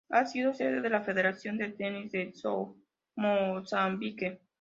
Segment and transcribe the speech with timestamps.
[0.09, 2.33] Ha sido sede de la Federación de Tenis de
[3.17, 4.41] Mozambique.